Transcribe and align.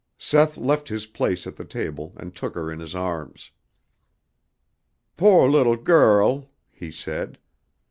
Seth 0.17 0.57
left 0.57 0.89
his 0.89 1.05
place 1.05 1.45
at 1.45 1.57
the 1.57 1.63
table 1.63 2.13
and 2.17 2.33
took 2.33 2.55
her 2.55 2.71
in 2.71 2.79
his 2.79 2.95
arms. 2.95 3.51
"Po' 5.15 5.45
little 5.45 5.77
gurl," 5.77 6.49
he 6.71 6.89
said. 6.89 7.37